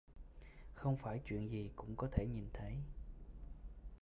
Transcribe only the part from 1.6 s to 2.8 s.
cũng có thể nhìn thấy